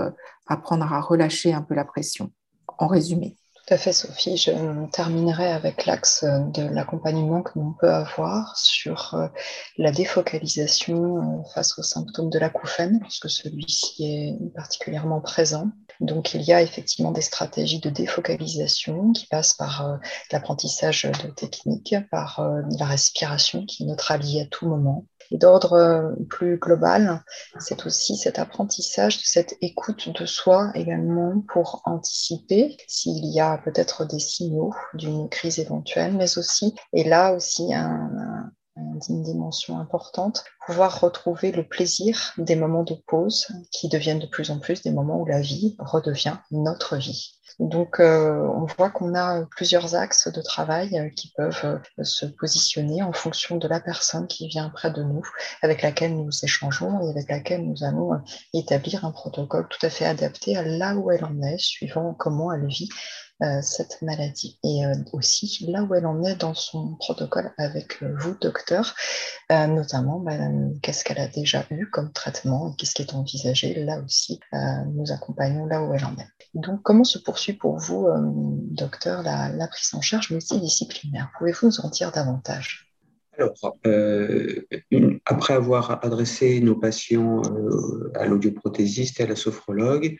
apprendre 0.48 0.92
à 0.92 1.01
relâcher 1.01 1.53
un 1.53 1.62
peu 1.62 1.74
la 1.74 1.86
pression 1.86 2.32
en 2.77 2.88
résumé. 2.88 3.38
Tout 3.65 3.75
à 3.75 3.77
fait, 3.77 3.93
Sophie. 3.93 4.36
Je 4.36 4.51
terminerai 4.91 5.48
avec 5.48 5.86
l'axe 5.86 6.25
de 6.25 6.63
l'accompagnement 6.63 7.41
que 7.41 7.58
l'on 7.58 7.72
peut 7.72 7.93
avoir 7.93 8.58
sur 8.58 9.13
euh, 9.13 9.27
la 9.77 9.93
défocalisation 9.93 11.17
euh, 11.17 11.43
face 11.53 11.79
aux 11.79 11.84
symptômes 11.84 12.29
de 12.29 12.39
l'acouphène, 12.39 13.00
puisque 13.00 13.29
celui-ci 13.29 14.03
est 14.03 14.53
particulièrement 14.53 15.22
présent. 15.22 15.70
Donc, 16.01 16.34
il 16.34 16.41
y 16.41 16.51
a 16.51 16.62
effectivement 16.62 17.12
des 17.12 17.22
stratégies 17.22 17.79
de 17.79 17.89
défocalisation 17.89 19.13
qui 19.13 19.27
passent 19.27 19.53
par 19.53 19.88
euh, 19.88 19.96
l'apprentissage 20.34 21.03
de 21.24 21.29
techniques, 21.29 21.96
par 22.12 22.46
la 22.77 22.86
respiration 22.86 23.65
qui 23.65 23.84
est 23.84 23.86
notre 23.86 24.12
allié 24.12 24.41
à 24.41 24.46
tout 24.46 24.67
moment, 24.67 25.05
et 25.34 25.38
d'ordre 25.38 25.74
euh, 25.74 26.12
plus 26.30 26.58
global, 26.58 27.24
c'est 27.60 27.86
aussi 27.86 28.16
cet 28.16 28.40
apprentissage 28.40 29.20
cette 29.24 29.58
écoute 29.62 30.10
de 30.10 30.25
soi 30.25 30.72
également 30.75 31.44
pour 31.50 31.82
anticiper 31.86 32.78
s'il 32.88 33.25
y 33.25 33.40
a 33.40 33.58
peut-être 33.58 34.06
des 34.06 34.20
signaux 34.20 34.74
d'une 34.94 35.28
crise 35.28 35.60
éventuelle, 35.60 36.13
mais 36.13 36.38
aussi, 36.38 36.75
et 36.94 37.04
là 37.04 37.34
aussi 37.34 37.74
un, 37.74 38.52
une 39.10 39.24
dimension 39.24 39.80
importante, 39.80 40.44
pouvoir 40.65 41.01
retrouver 41.01 41.51
le 41.51 41.67
plaisir 41.67 42.34
des 42.38 42.55
moments 42.55 42.84
de 42.84 42.96
pause 43.08 43.48
qui 43.72 43.89
deviennent 43.89 44.20
de 44.20 44.27
plus 44.27 44.51
en 44.51 44.60
plus 44.60 44.82
des 44.82 44.91
moments 44.91 45.22
où 45.22 45.25
la 45.25 45.41
vie 45.41 45.75
redevient 45.79 46.38
notre 46.51 46.98
vie. 46.98 47.39
Donc, 47.60 48.00
euh, 48.00 48.48
on 48.55 48.65
voit 48.65 48.89
qu'on 48.89 49.15
a 49.15 49.46
plusieurs 49.51 49.96
axes 49.96 50.27
de 50.27 50.41
travail 50.41 50.98
euh, 50.98 51.10
qui 51.10 51.32
peuvent 51.38 51.65
euh, 52.00 52.03
se 52.03 52.25
positionner 52.25 53.03
en 53.03 53.13
fonction 53.13 53.58
de 53.58 53.67
la 53.67 53.79
personne 53.79 54.27
qui 54.27 54.48
vient 54.48 54.70
près 54.70 54.91
de 54.91 55.03
nous, 55.03 55.24
avec 55.62 55.82
laquelle 55.82 56.15
nous 56.15 56.32
échangeons 56.43 57.05
et 57.05 57.10
avec 57.10 57.29
laquelle 57.29 57.65
nous 57.65 57.84
allons 57.84 58.12
établir 58.53 59.05
un 59.05 59.12
protocole 59.12 59.67
tout 59.70 59.86
à 59.86 59.89
fait 59.89 60.05
adapté 60.05 60.58
à 60.58 60.63
là 60.63 60.96
où 60.96 61.12
elle 61.12 61.25
en 61.25 61.41
est, 61.43 61.60
suivant 61.60 62.13
comment 62.13 62.51
elle 62.51 62.67
vit 62.67 62.89
cette 63.62 64.01
maladie. 64.01 64.58
Et 64.63 64.84
aussi 65.12 65.65
là 65.67 65.84
où 65.84 65.93
elle 65.96 66.05
en 66.05 66.24
est 66.24 66.36
dans 66.36 66.53
son 66.53 66.96
protocole 66.96 67.51
avec 67.58 68.01
vous, 68.01 68.38
docteur, 68.39 68.96
notamment 69.50 70.20
bah, 70.20 70.38
qu'est-ce 70.81 71.03
qu'elle 71.03 71.19
a 71.19 71.27
déjà 71.27 71.65
eu 71.72 71.89
comme 71.89 72.12
traitement 72.12 72.72
et 72.72 72.75
qu'est-ce 72.75 72.93
qui 72.93 73.01
est 73.01 73.13
envisagé. 73.13 73.74
Là 73.83 74.01
aussi, 74.03 74.39
nous 74.93 75.12
accompagnons 75.12 75.65
là 75.65 75.83
où 75.83 75.93
elle 75.93 76.05
en 76.05 76.13
est. 76.13 76.27
Donc, 76.53 76.81
comment 76.83 77.03
se 77.03 77.17
poursuit 77.17 77.53
pour 77.53 77.77
vous, 77.77 78.07
docteur, 78.72 79.24
la, 79.24 79.67
prise 79.67 79.93
en 79.93 80.01
charge 80.01 80.31
multidisciplinaire? 80.31 81.31
Pouvez-vous 81.38 81.67
nous 81.67 81.79
en 81.81 81.89
dire 81.89 82.12
davantage? 82.12 82.89
Alors, 83.38 83.53
après 85.25 85.53
avoir 85.53 86.03
adressé 86.05 86.60
nos 86.62 86.75
patients 86.75 87.41
à 88.15 88.25
l'audioprothésiste 88.25 89.19
et 89.19 89.24
à 89.24 89.27
la 89.27 89.36
sophrologue, 89.36 90.17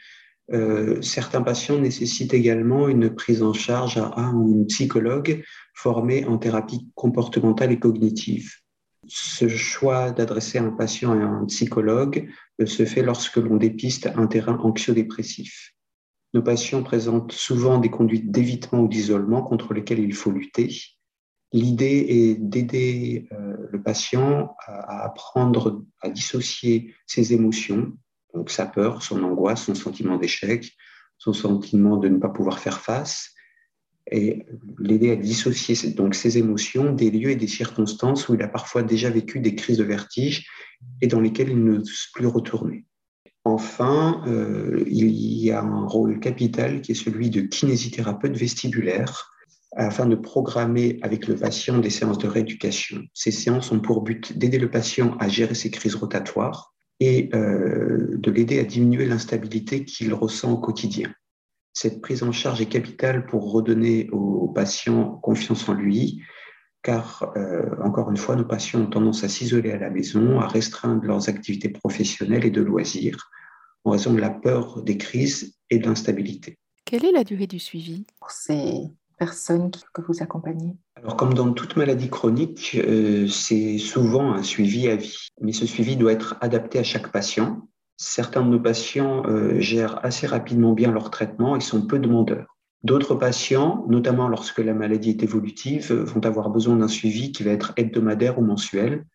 euh, 0.52 1.02
certains 1.02 1.42
patients 1.42 1.80
nécessitent 1.80 2.34
également 2.34 2.90
une 2.90 3.14
prise 3.14 3.42
en 3.42 3.54
charge 3.54 3.98
à 3.98 4.14
un 4.18 4.64
psychologue 4.68 5.44
formé 5.74 6.26
en 6.26 6.38
thérapie 6.38 6.90
comportementale 6.96 7.72
et 7.72 7.80
cognitive. 7.80 8.52
Ce 9.08 9.48
choix 9.48 10.12
d'adresser 10.12 10.58
un 10.58 10.72
patient 10.72 11.12
à 11.12 11.24
un 11.24 11.46
psychologue 11.46 12.30
se 12.66 12.86
fait 12.86 13.04
lorsque 13.04 13.38
l'on 13.38 13.58
dépiste 13.58 14.08
un 14.16 14.28
terrain 14.28 14.58
anxio-dépressif. 14.58 15.74
Nos 16.34 16.42
patients 16.42 16.84
présentent 16.84 17.32
souvent 17.32 17.78
des 17.78 17.90
conduites 17.90 18.32
d'évitement 18.32 18.82
ou 18.82 18.88
d'isolement 18.88 19.44
contre 19.44 19.74
lesquelles 19.74 20.00
il 20.00 20.14
faut 20.14 20.32
lutter. 20.32 20.76
L'idée 21.52 22.06
est 22.10 22.36
d'aider 22.36 23.28
euh, 23.32 23.68
le 23.70 23.84
patient 23.84 24.56
à 24.66 25.06
apprendre 25.06 25.84
à 26.02 26.10
dissocier 26.10 26.96
ses 27.06 27.34
émotions 27.34 27.94
donc 28.34 28.50
sa 28.50 28.66
peur, 28.66 29.04
son 29.04 29.24
angoisse, 29.24 29.66
son 29.66 29.76
sentiment 29.76 30.18
d'échec, 30.18 30.72
son 31.18 31.34
sentiment 31.34 31.98
de 31.98 32.10
ne 32.10 32.18
pas 32.18 32.30
pouvoir 32.30 32.60
faire 32.60 32.80
face, 32.80 33.33
et 34.12 34.46
l'aider 34.80 35.12
à 35.12 35.16
dissocier 35.16 35.92
donc 35.92 36.16
ses 36.16 36.38
émotions 36.38 36.92
des 36.92 37.10
lieux 37.10 37.32
et 37.32 37.36
des 37.36 37.48
circonstances 37.48 38.28
où 38.28 38.36
il 38.36 38.42
a 38.42 38.48
parfois 38.48 38.84
déjà 38.84 39.10
vécu 39.10 39.40
des 39.40 39.56
crises 39.56 39.78
de 39.78 39.84
vertige 39.84 40.48
et 41.02 41.08
dans 41.08 41.20
lesquelles 41.20 41.50
il 41.50 41.64
ne 41.64 41.78
peut 41.78 41.84
plus 42.14 42.28
retourner. 42.28 42.86
Enfin, 43.46 44.24
euh, 44.28 44.84
il 44.88 45.12
y 45.12 45.52
a 45.52 45.62
un 45.62 45.86
rôle 45.86 46.20
capital 46.20 46.82
qui 46.82 46.94
est 46.94 46.96
celui 46.96 47.30
de 47.30 47.42
kinésithérapeute 47.42 48.38
vestibulaire 48.38 49.32
afin 49.76 50.06
de 50.06 50.16
programmer 50.16 51.00
avec 51.02 51.28
le 51.28 51.36
patient 51.36 51.80
des 51.80 51.90
séances 51.90 52.20
de 52.20 52.28
rééducation. 52.28 53.02
Ces 53.14 53.32
séances 53.32 53.72
ont 53.72 53.80
pour 53.80 54.02
but 54.02 54.38
d'aider 54.38 54.60
le 54.60 54.70
patient 54.70 55.18
à 55.20 55.28
gérer 55.28 55.56
ses 55.56 55.72
crises 55.72 55.96
rotatoires, 55.96 56.74
et 57.00 57.30
euh, 57.34 58.18
de 58.18 58.32
l'aider 58.32 58.60
à 58.60 58.64
diminuer 58.64 59.06
l'instabilité 59.06 59.84
qu'il 59.84 60.14
ressent 60.14 60.52
au 60.52 60.58
quotidien. 60.58 61.14
Cette 61.74 62.02
prise 62.02 62.24
en 62.24 62.32
charge 62.32 62.62
est 62.62 62.68
capitale 62.68 63.26
pour 63.26 63.52
redonner 63.52 64.10
aux 64.12 64.48
patients 64.48 65.20
confiance 65.24 65.68
en 65.68 65.74
lui, 65.74 66.22
car, 66.84 67.32
euh, 67.36 67.70
encore 67.84 68.12
une 68.12 68.18
fois, 68.18 68.36
nos 68.36 68.46
patients 68.46 68.82
ont 68.82 68.90
tendance 68.90 69.24
à 69.24 69.30
s'isoler 69.30 69.72
à 69.72 69.80
la 69.80 69.90
maison, 69.90 70.40
à 70.40 70.48
restreindre 70.48 71.04
leurs 71.04 71.30
activités 71.30 71.70
professionnelles 71.70 72.46
et 72.46 72.52
de 72.52 72.62
loisirs 72.62 73.32
en 73.86 73.92
raison 73.92 74.14
de 74.14 74.20
la 74.20 74.30
peur 74.30 74.82
des 74.84 74.98
crises 74.98 75.58
et 75.70 75.80
de 75.80 75.88
l'instabilité. 75.88 76.58
Quelle 76.86 77.06
est 77.06 77.12
la 77.12 77.24
durée 77.24 77.48
du 77.48 77.60
suivi 77.60 78.06
pour 78.20 78.32
ces 78.32 78.92
personnes 79.18 79.72
que 79.94 80.02
vous 80.02 80.22
accompagnez? 80.22 80.76
Alors, 80.96 81.18
comme 81.18 81.34
dans 81.34 81.52
toute 81.54 81.76
maladie 81.76 82.10
chronique, 82.10 82.76
euh, 82.76 83.28
c'est 83.28 83.78
souvent 83.78 84.34
un 84.34 84.44
suivi 84.44 84.88
à 84.90 84.96
vie, 84.96 85.30
mais 85.42 85.54
ce 85.54 85.66
suivi 85.66 85.96
doit 85.96 86.12
être 86.12 86.36
adapté 86.42 86.80
à 86.80 86.84
chaque 86.84 87.12
patient. 87.12 87.68
Certains 87.98 88.42
de 88.42 88.50
nos 88.50 88.60
patients 88.60 89.24
euh, 89.28 89.60
gèrent 89.60 90.04
assez 90.04 90.28
rapidement 90.28 90.74
bien 90.74 90.92
leur 90.92 91.12
traitement 91.12 91.56
et 91.56 91.62
sont 91.62 91.86
peu 91.86 92.00
demandeurs. 92.00 92.58
D'autres 92.84 93.16
patients, 93.16 93.86
notamment 93.88 94.28
lorsque 94.28 94.60
la 94.60 94.74
maladie 94.74 95.12
est 95.12 95.24
évolutive, 95.24 95.94
vont 95.94 96.26
avoir 96.26 96.50
besoin 96.50 96.76
d'un 96.76 96.88
suivi 96.88 97.32
qui 97.32 97.44
va 97.44 97.52
être 97.52 97.74
hebdomadaire 97.78 98.40
ou 98.40 98.44
mensuel. 98.44 99.06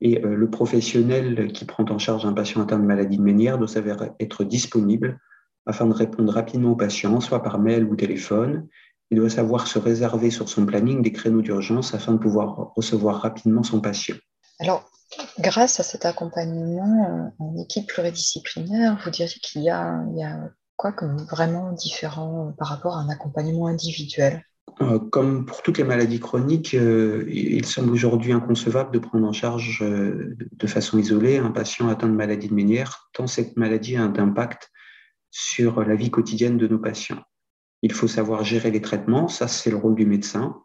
Et 0.00 0.24
euh, 0.24 0.34
le 0.34 0.50
professionnel 0.50 1.52
qui 1.52 1.64
prend 1.64 1.84
en 1.84 1.98
charge 1.98 2.26
un 2.26 2.32
patient 2.32 2.62
atteint 2.62 2.78
de 2.78 2.84
maladie 2.84 3.16
de 3.16 3.22
Ménière 3.22 3.58
doit 3.58 3.68
s'avérer 3.68 4.10
être 4.20 4.44
disponible 4.44 5.18
afin 5.66 5.86
de 5.86 5.92
répondre 5.92 6.32
rapidement 6.32 6.72
aux 6.72 6.76
patients, 6.76 7.20
soit 7.20 7.42
par 7.42 7.58
mail 7.58 7.84
ou 7.84 7.94
téléphone, 7.94 8.66
il 9.10 9.18
doit 9.18 9.30
savoir 9.30 9.66
se 9.66 9.78
réserver 9.78 10.30
sur 10.30 10.48
son 10.48 10.66
planning 10.66 11.02
des 11.02 11.12
créneaux 11.12 11.42
d'urgence 11.42 11.94
afin 11.94 12.12
de 12.12 12.18
pouvoir 12.18 12.72
recevoir 12.74 13.20
rapidement 13.20 13.62
son 13.62 13.80
patient. 13.80 14.16
Alors, 14.60 14.90
grâce 15.38 15.80
à 15.80 15.82
cet 15.82 16.04
accompagnement 16.04 17.30
euh, 17.40 17.44
en 17.44 17.58
équipe 17.58 17.88
pluridisciplinaire, 17.88 19.00
vous 19.02 19.10
diriez 19.10 19.40
qu'il 19.40 19.62
y, 19.62 19.70
a, 19.70 20.04
quoi 20.76 20.92
comme 20.92 21.16
vraiment 21.24 21.72
différent 21.72 22.54
par 22.58 22.68
rapport 22.68 22.96
à 22.96 23.00
un 23.00 23.08
accompagnement 23.08 23.66
individuel? 23.66 24.44
Euh, 24.80 24.98
comme 24.98 25.44
pour 25.44 25.62
toutes 25.62 25.78
les 25.78 25.84
maladies 25.84 26.20
chroniques, 26.20 26.74
euh, 26.74 27.24
il 27.28 27.64
semble 27.64 27.90
aujourd'hui 27.90 28.32
inconcevable 28.32 28.92
de 28.92 28.98
prendre 28.98 29.26
en 29.26 29.32
charge 29.32 29.80
de 29.82 30.66
façon 30.66 30.98
isolée 30.98 31.38
un 31.38 31.50
patient 31.50 31.88
atteint 31.88 32.06
de 32.06 32.12
maladie 32.12 32.48
de 32.48 32.54
Ménière, 32.54 33.08
tant 33.12 33.26
cette 33.26 33.56
maladie 33.56 33.96
a 33.96 34.02
un 34.02 34.14
impact 34.14 34.70
sur 35.30 35.82
la 35.82 35.94
vie 35.94 36.10
quotidienne 36.10 36.58
de 36.58 36.68
nos 36.68 36.78
patients. 36.78 37.22
Il 37.82 37.92
faut 37.92 38.08
savoir 38.08 38.44
gérer 38.44 38.70
les 38.70 38.80
traitements, 38.80 39.28
ça 39.28 39.48
c'est 39.48 39.70
le 39.70 39.76
rôle 39.76 39.94
du 39.94 40.06
médecin. 40.06 40.62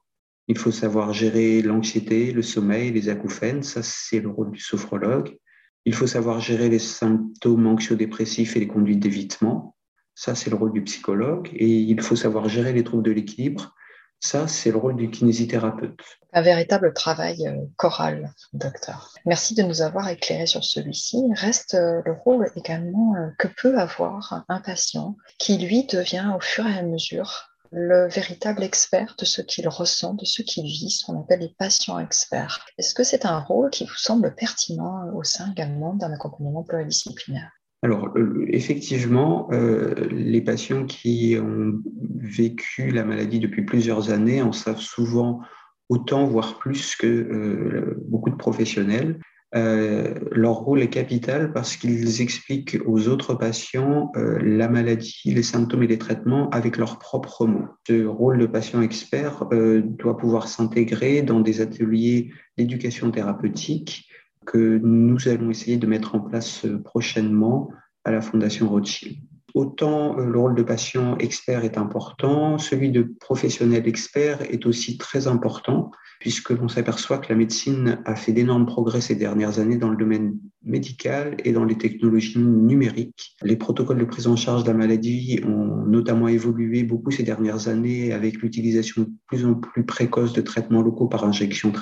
Il 0.47 0.57
faut 0.57 0.71
savoir 0.71 1.13
gérer 1.13 1.61
l'anxiété, 1.61 2.31
le 2.31 2.41
sommeil, 2.41 2.91
les 2.91 3.09
acouphènes. 3.09 3.63
Ça, 3.63 3.81
c'est 3.81 4.19
le 4.19 4.29
rôle 4.29 4.51
du 4.51 4.59
sophrologue. 4.59 5.37
Il 5.85 5.93
faut 5.93 6.07
savoir 6.07 6.39
gérer 6.39 6.69
les 6.69 6.79
symptômes 6.79 7.67
anxio-dépressifs 7.67 8.55
et 8.55 8.59
les 8.59 8.67
conduites 8.67 8.99
d'évitement. 8.99 9.75
Ça, 10.15 10.35
c'est 10.35 10.49
le 10.49 10.55
rôle 10.55 10.73
du 10.73 10.83
psychologue. 10.83 11.49
Et 11.53 11.67
il 11.67 12.01
faut 12.01 12.15
savoir 12.15 12.49
gérer 12.49 12.73
les 12.73 12.83
troubles 12.83 13.03
de 13.03 13.11
l'équilibre. 13.11 13.73
Ça, 14.19 14.47
c'est 14.47 14.71
le 14.71 14.77
rôle 14.77 14.95
du 14.95 15.09
kinésithérapeute. 15.09 15.99
Un 16.31 16.41
véritable 16.41 16.93
travail 16.93 17.45
euh, 17.45 17.65
choral, 17.75 18.31
docteur. 18.53 19.13
Merci 19.25 19.53
de 19.53 19.63
nous 19.63 19.81
avoir 19.81 20.07
éclairé 20.07 20.45
sur 20.45 20.63
celui-ci. 20.63 21.17
Reste 21.33 21.73
euh, 21.73 22.01
le 22.05 22.13
rôle 22.13 22.49
également 22.55 23.15
euh, 23.15 23.27
que 23.37 23.49
peut 23.49 23.77
avoir 23.77 24.45
un 24.47 24.61
patient 24.61 25.17
qui, 25.39 25.57
lui, 25.57 25.85
devient 25.87 26.31
au 26.37 26.39
fur 26.39 26.65
et 26.65 26.77
à 26.77 26.83
mesure 26.83 27.52
le 27.73 28.07
véritable 28.07 28.63
expert 28.63 29.15
de 29.17 29.25
ce 29.25 29.41
qu'il 29.41 29.67
ressent, 29.67 30.13
de 30.13 30.25
ce 30.25 30.43
qu'il 30.43 30.65
vit, 30.65 30.91
ce 30.91 31.05
qu'on 31.05 31.19
appelle 31.19 31.39
les 31.39 31.55
patients 31.57 31.97
experts. 31.97 32.63
Est-ce 32.77 32.93
que 32.93 33.03
c'est 33.03 33.25
un 33.25 33.39
rôle 33.39 33.71
qui 33.71 33.83
vous 33.85 33.95
semble 33.95 34.35
pertinent 34.35 35.09
au 35.15 35.23
sein 35.23 35.51
également 35.51 35.95
d'un 35.95 36.13
accompagnement 36.13 36.63
pluridisciplinaire? 36.63 37.51
Alors, 37.81 38.13
effectivement, 38.47 39.49
euh, 39.51 40.07
les 40.11 40.41
patients 40.41 40.85
qui 40.85 41.35
ont 41.41 41.81
vécu 42.15 42.91
la 42.91 43.03
maladie 43.03 43.39
depuis 43.39 43.65
plusieurs 43.65 44.11
années 44.11 44.41
en 44.41 44.53
savent 44.53 44.79
souvent 44.79 45.41
autant, 45.89 46.25
voire 46.25 46.59
plus 46.59 46.95
que 46.95 47.07
euh, 47.07 47.97
beaucoup 48.07 48.29
de 48.29 48.35
professionnels. 48.35 49.19
Euh, 49.55 50.15
leur 50.31 50.55
rôle 50.55 50.81
est 50.81 50.89
capital 50.89 51.53
parce 51.53 51.77
qu'ils 51.77 52.21
expliquent 52.21 52.77
aux 52.85 53.07
autres 53.07 53.35
patients 53.35 54.11
la 54.15 54.67
maladie, 54.67 55.21
les 55.25 55.43
symptômes 55.43 55.83
et 55.83 55.87
les 55.87 55.99
traitements 55.99 56.49
avec 56.49 56.77
leurs 56.77 56.97
propres 56.97 57.45
mots. 57.45 57.67
Ce 57.87 58.05
rôle 58.05 58.39
de 58.39 58.47
patient 58.47 58.81
expert 58.81 59.45
doit 59.49 60.17
pouvoir 60.17 60.47
s'intégrer 60.47 61.21
dans 61.21 61.39
des 61.39 61.61
ateliers 61.61 62.31
d'éducation 62.57 63.11
thérapeutique 63.11 64.09
que 64.45 64.79
nous 64.83 65.27
allons 65.27 65.49
essayer 65.49 65.77
de 65.77 65.87
mettre 65.87 66.15
en 66.15 66.19
place 66.19 66.65
euh, 66.65 66.81
prochainement 66.81 67.69
à 68.03 68.11
la 68.11 68.21
Fondation 68.21 68.69
Rothschild. 68.69 69.17
Autant 69.53 70.17
euh, 70.17 70.25
le 70.25 70.39
rôle 70.39 70.55
de 70.55 70.63
patient 70.63 71.17
expert 71.17 71.63
est 71.63 71.77
important, 71.77 72.57
celui 72.57 72.91
de 72.91 73.13
professionnel 73.19 73.87
expert 73.87 74.41
est 74.41 74.65
aussi 74.65 74.97
très 74.97 75.27
important, 75.27 75.91
puisque 76.23 76.51
l'on 76.51 76.69
s'aperçoit 76.69 77.17
que 77.17 77.27
la 77.27 77.35
médecine 77.35 77.99
a 78.05 78.15
fait 78.15 78.31
d'énormes 78.31 78.65
progrès 78.65 79.01
ces 79.01 79.15
dernières 79.15 79.59
années 79.59 79.75
dans 79.75 79.89
le 79.89 79.97
domaine 79.97 80.39
médical 80.63 81.35
et 81.43 81.51
dans 81.51 81.65
les 81.65 81.77
technologies 81.77 82.39
numériques. 82.39 83.35
Les 83.41 83.57
protocoles 83.57 83.99
de 83.99 84.05
prise 84.05 84.27
en 84.27 84.37
charge 84.37 84.63
de 84.63 84.69
la 84.69 84.77
maladie 84.77 85.41
ont 85.45 85.85
notamment 85.85 86.29
évolué 86.29 86.83
beaucoup 86.83 87.11
ces 87.11 87.23
dernières 87.23 87.67
années 87.67 88.13
avec 88.13 88.37
l'utilisation 88.37 89.01
de 89.01 89.09
plus 89.27 89.45
en 89.45 89.55
plus 89.55 89.85
précoce 89.85 90.31
de 90.31 90.39
traitements 90.39 90.81
locaux 90.81 91.09
par 91.09 91.25
injection 91.25 91.73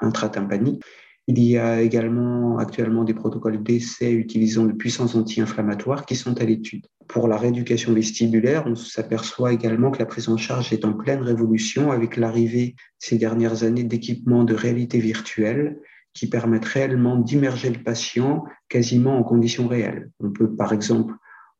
intratympanique 0.00 0.82
il 1.26 1.42
y 1.42 1.56
a 1.56 1.80
également 1.80 2.58
actuellement 2.58 3.04
des 3.04 3.14
protocoles 3.14 3.62
d'essai 3.62 4.12
utilisant 4.12 4.66
de 4.66 4.72
puissances 4.72 5.14
anti-inflammatoires 5.14 6.04
qui 6.04 6.16
sont 6.16 6.38
à 6.40 6.44
l'étude. 6.44 6.86
Pour 7.08 7.28
la 7.28 7.36
rééducation 7.36 7.92
vestibulaire, 7.92 8.64
on 8.66 8.74
s'aperçoit 8.74 9.52
également 9.52 9.90
que 9.90 9.98
la 9.98 10.06
prise 10.06 10.28
en 10.28 10.36
charge 10.36 10.72
est 10.72 10.84
en 10.84 10.92
pleine 10.92 11.22
révolution 11.22 11.92
avec 11.92 12.16
l'arrivée 12.16 12.76
ces 12.98 13.18
dernières 13.18 13.62
années 13.62 13.84
d'équipements 13.84 14.44
de 14.44 14.54
réalité 14.54 14.98
virtuelle 14.98 15.78
qui 16.12 16.28
permettent 16.28 16.64
réellement 16.64 17.16
d'immerger 17.16 17.70
le 17.70 17.82
patient 17.82 18.44
quasiment 18.68 19.18
en 19.18 19.22
conditions 19.22 19.68
réelles. 19.68 20.10
On 20.20 20.30
peut 20.30 20.54
par 20.54 20.72
exemple 20.72 21.14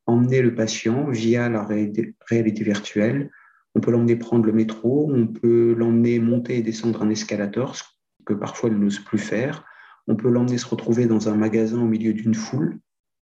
emmener 0.06 0.42
le 0.42 0.54
patient 0.54 1.08
via 1.10 1.48
la 1.48 1.64
réalité 1.64 2.64
virtuelle, 2.64 3.30
on 3.74 3.80
peut 3.80 3.90
l'emmener 3.90 4.16
prendre 4.16 4.44
le 4.44 4.52
métro, 4.52 5.10
on 5.12 5.26
peut 5.26 5.74
l'emmener 5.76 6.20
monter 6.20 6.58
et 6.58 6.62
descendre 6.62 7.02
un 7.02 7.10
escalator, 7.10 7.76
que 8.24 8.34
parfois 8.34 8.70
il 8.70 8.78
n'ose 8.78 9.00
plus 9.00 9.18
faire. 9.18 9.64
On 10.06 10.16
peut 10.16 10.30
l'emmener 10.30 10.58
se 10.58 10.66
retrouver 10.66 11.06
dans 11.06 11.28
un 11.28 11.34
magasin 11.34 11.80
au 11.80 11.86
milieu 11.86 12.12
d'une 12.12 12.34
foule, 12.34 12.78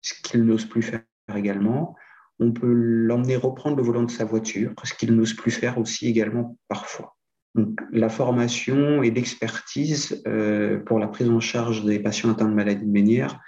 ce 0.02 0.14
qu'il 0.22 0.44
n'ose 0.44 0.66
plus 0.66 0.82
faire 0.82 1.02
également. 1.34 1.96
On 2.38 2.52
peut 2.52 2.72
l'emmener 2.72 3.36
reprendre 3.36 3.76
le 3.76 3.82
volant 3.82 4.02
de 4.02 4.10
sa 4.10 4.24
voiture, 4.24 4.72
ce 4.84 4.94
qu'il 4.94 5.14
n'ose 5.14 5.34
plus 5.34 5.50
faire 5.50 5.78
aussi 5.78 6.06
également 6.06 6.58
parfois. 6.68 7.16
Donc, 7.54 7.80
la 7.90 8.10
formation 8.10 9.02
et 9.02 9.10
l'expertise 9.10 10.22
euh, 10.26 10.78
pour 10.80 10.98
la 10.98 11.08
prise 11.08 11.30
en 11.30 11.40
charge 11.40 11.84
des 11.84 11.98
patients 11.98 12.30
atteints 12.30 12.48
de 12.48 12.54
maladies 12.54 12.84
de 12.84 12.90
Ménière 12.90 13.40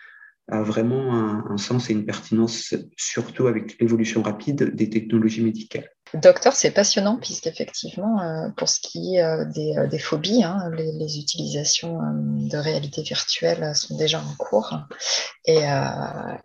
a 0.51 0.62
vraiment 0.62 1.15
un, 1.15 1.59
sens 1.59 1.91
et 1.91 1.93
une 1.93 2.07
pertinence, 2.07 2.75
surtout 2.97 3.49
avec 3.49 3.79
l'évolution 3.81 4.23
rapide 4.23 4.75
des 4.75 4.89
technologies 4.89 5.45
médicales. 5.45 5.91
Docteur, 6.14 6.55
c'est 6.55 6.71
passionnant 6.71 7.16
puisqu'effectivement, 7.16 8.21
euh, 8.23 8.49
pour 8.57 8.68
ce 8.68 8.81
qui 8.81 9.16
est 9.16 9.23
euh, 9.23 9.44
euh, 9.44 9.87
des, 9.87 9.99
phobies, 9.99 10.42
hein, 10.42 10.71
les, 10.75 11.18
utilisations 11.18 11.99
de 12.03 12.57
réalité 12.57 13.03
virtuelle 13.03 13.75
sont 13.75 13.97
déjà 13.97 14.21
en 14.21 14.35
cours. 14.38 14.75
Et, 15.44 15.61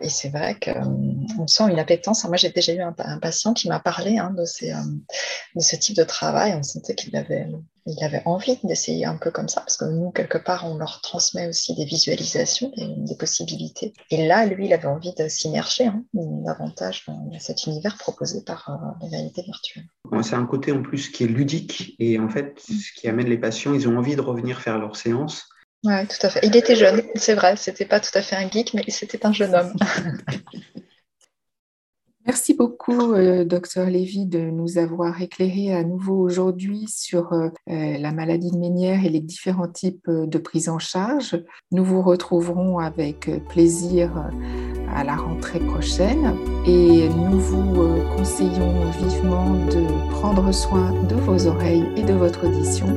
c'est 0.10 0.30
vrai 0.30 0.58
qu'on 0.60 1.48
sent 1.48 1.70
une 1.70 1.80
appétence. 1.80 2.26
Moi, 2.26 2.38
j'ai 2.38 2.50
déjà 2.50 2.74
eu 2.74 2.82
un, 2.82 3.20
patient 3.20 3.54
qui 3.54 3.70
m'a 3.70 3.80
parlé 3.80 4.18
hein, 4.18 4.34
de, 4.36 4.44
de 4.44 5.62
ce 5.62 5.76
type 5.76 5.96
de 5.96 6.04
travail. 6.04 6.54
On 6.56 6.64
sentait 6.64 6.96
qu'il 6.96 7.16
avait 7.16 7.48
il 7.86 8.04
avait 8.04 8.22
envie 8.26 8.58
d'essayer 8.64 9.06
un 9.06 9.18
peu 9.18 9.32
comme 9.32 9.50
ça, 9.50 9.62
parce 9.62 9.78
que 9.78 9.86
nous, 9.86 10.12
quelque 10.12 10.38
part, 10.38 10.66
on 10.66 10.78
leur 10.78 11.02
transmet 11.02 11.48
aussi 11.48 11.76
des 11.76 11.86
visualisations, 11.86 12.72
des, 12.78 13.16
possibilités. 13.16 13.94
Et 14.10 14.26
là, 14.28 14.46
lui, 14.46 14.66
il 14.68 14.74
avait 14.74 14.88
envie 14.88 15.14
de 15.14 15.28
s'immerger 15.28 15.86
hein, 15.86 16.04
davantage 16.14 17.06
dans 17.08 17.40
cet 17.40 17.66
univers 17.66 17.98
proposé 17.98 18.44
par 18.44 18.70
euh, 18.70 19.04
la 19.04 19.10
réalité 19.10 19.44
virtuelle. 19.44 19.86
C'est 20.22 20.36
un 20.36 20.46
côté 20.46 20.72
en 20.72 20.82
plus 20.82 21.10
qui 21.10 21.26
est 21.26 21.28
ludique, 21.28 21.96
et 22.00 22.20
en 22.20 22.30
fait, 22.30 22.60
ce 22.60 23.00
qui 23.00 23.08
amène 23.08 23.28
les 23.28 23.38
patients, 23.38 23.74
ils 23.74 23.88
ont 23.88 23.98
envie 23.98 24.16
de 24.16 24.22
revenir 24.22 24.62
faire 24.62 24.80
leur 24.80 24.96
séance. 24.96 25.50
Oui, 25.84 26.08
tout 26.08 26.26
à 26.26 26.30
fait. 26.30 26.40
Il 26.44 26.56
était 26.56 26.78
jeune, 26.78 27.02
c'est 27.16 27.34
vrai, 27.34 27.56
c'était 27.58 27.86
pas 27.86 28.00
tout 28.00 28.18
à 28.18 28.22
fait 28.22 28.38
un 28.38 28.50
geek, 28.50 28.74
mais 28.74 28.86
c'était 28.88 29.26
un 29.26 29.34
jeune 29.34 29.54
homme. 29.54 29.74
Merci 32.26 32.54
beaucoup, 32.54 33.12
euh, 33.12 33.44
docteur 33.44 33.90
Lévy, 33.90 34.26
de 34.26 34.40
nous 34.40 34.78
avoir 34.78 35.22
éclairé 35.22 35.74
à 35.74 35.84
nouveau 35.84 36.16
aujourd'hui 36.16 36.86
sur 36.88 37.34
euh, 37.34 37.50
euh, 37.70 37.98
la 37.98 38.14
maladie 38.14 38.50
de 38.50 38.58
Ménière 38.58 39.04
et 39.04 39.10
les 39.10 39.20
différents 39.20 39.68
types 39.68 40.10
de 40.10 40.38
prise 40.38 40.70
en 40.70 40.80
charge. 40.80 41.44
Nous 41.74 41.84
vous 41.84 42.02
retrouverons 42.02 42.80
avec 42.80 43.30
plaisir 43.50 44.30
à 44.96 45.04
la 45.04 45.18
rentrée 45.18 45.60
prochaine 45.60 46.34
et 46.66 47.10
nous 47.10 47.40
vous 47.40 48.02
conseillons 48.16 48.90
vivement 48.92 49.56
de 49.66 50.12
prendre 50.12 50.50
soin 50.54 50.94
de 51.04 51.16
vos 51.16 51.48
oreilles 51.48 51.90
et 51.98 52.04
de 52.04 52.14
votre 52.14 52.48
audition. 52.48 52.88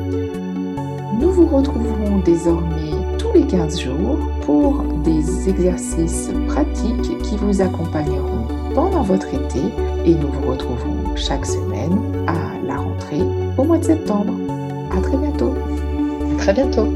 Nous 1.21 1.33
vous 1.33 1.47
retrouverons 1.49 2.19
désormais 2.19 2.93
tous 3.19 3.33
les 3.33 3.47
15 3.47 3.81
jours 3.81 4.19
pour 4.43 4.85
des 5.03 5.49
exercices 5.49 6.31
pratiques 6.47 7.19
qui 7.23 7.37
vous 7.39 7.61
accompagneront 7.61 8.66
pendant 8.77 9.03
votre 9.03 9.33
été 9.33 9.61
et 10.05 10.15
nous 10.15 10.29
vous 10.29 10.51
retrouverons 10.51 11.17
chaque 11.17 11.47
semaine 11.47 11.99
à 12.27 12.63
la 12.67 12.77
rentrée 12.77 13.23
au 13.57 13.65
mois 13.65 13.79
de 13.79 13.85
septembre. 13.85 14.35
À 14.95 15.01
très 15.01 15.17
bientôt. 15.17 15.55
très 16.37 16.53
bientôt. 16.53 16.87